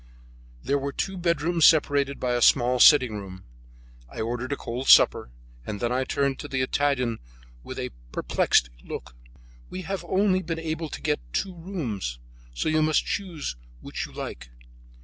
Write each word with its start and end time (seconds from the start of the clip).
There 0.63 0.79
were 0.79 0.91
two 0.91 1.15
bedrooms 1.15 1.63
separated 1.67 2.19
by 2.19 2.33
a 2.33 2.41
small 2.41 2.79
sitting 2.79 3.17
room. 3.17 3.43
I 4.09 4.19
ordered 4.19 4.51
a 4.51 4.55
cold 4.57 4.87
supper, 4.87 5.29
and 5.63 5.79
then 5.79 5.91
I 5.91 6.05
turned 6.05 6.39
to 6.39 6.47
the 6.47 6.63
Italian 6.63 7.19
with 7.61 7.77
a 7.77 7.91
perplexed 8.11 8.71
look. 8.83 9.15
"We 9.69 9.83
have 9.83 10.03
only 10.05 10.41
been 10.41 10.57
able 10.57 10.89
to 10.89 11.01
get 11.03 11.19
two 11.33 11.53
rooms, 11.53 12.17
so 12.55 12.67
you 12.67 12.81
must 12.81 13.05
choose 13.05 13.55
which 13.81 14.07
you 14.07 14.11
like." 14.11 14.49